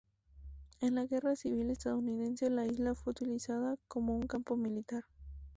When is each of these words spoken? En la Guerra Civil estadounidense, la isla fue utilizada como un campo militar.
En 0.79 0.95
la 0.95 1.05
Guerra 1.05 1.35
Civil 1.35 1.69
estadounidense, 1.69 2.49
la 2.49 2.65
isla 2.65 2.95
fue 2.95 3.11
utilizada 3.11 3.77
como 3.87 4.17
un 4.17 4.25
campo 4.25 4.57
militar. 4.57 5.03